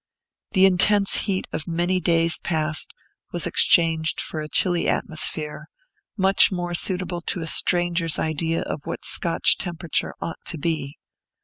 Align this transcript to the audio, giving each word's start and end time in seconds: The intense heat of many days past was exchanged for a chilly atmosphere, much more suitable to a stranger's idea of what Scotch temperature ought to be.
The 0.53 0.65
intense 0.65 1.15
heat 1.29 1.45
of 1.53 1.67
many 1.67 1.99
days 1.99 2.39
past 2.39 2.91
was 3.31 3.45
exchanged 3.45 4.19
for 4.19 4.39
a 4.39 4.49
chilly 4.49 4.89
atmosphere, 4.89 5.67
much 6.17 6.51
more 6.51 6.73
suitable 6.73 7.21
to 7.27 7.41
a 7.41 7.45
stranger's 7.45 8.17
idea 8.17 8.63
of 8.63 8.81
what 8.87 9.05
Scotch 9.05 9.59
temperature 9.59 10.15
ought 10.19 10.43
to 10.47 10.57
be. 10.57 10.97